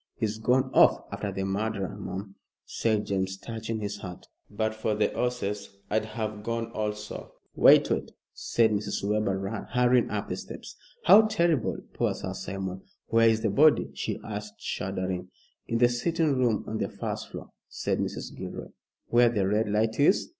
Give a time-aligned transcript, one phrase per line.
[0.15, 2.33] "He's gone off after the murderer, mum,"
[2.65, 8.09] said James, touching his hat; "but for the 'orses I'd have gone also." "Wait wait,"
[8.33, 9.07] said Mrs.
[9.07, 10.75] Webber, hurrying up the steps.
[11.03, 12.81] "How terrible poor Sir Simon.
[13.09, 15.29] Where is the body?" she asked, shuddering.
[15.67, 18.35] "In the sitting room on the first floor," said Mrs.
[18.35, 18.69] Gilroy.
[19.09, 20.29] "Where the red light is?"